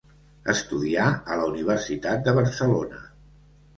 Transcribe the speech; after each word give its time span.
Estudià 0.53 1.03
a 1.33 1.37
la 1.41 1.45
Universitat 1.51 2.27
de 2.29 2.35
Barcelona. 2.41 3.03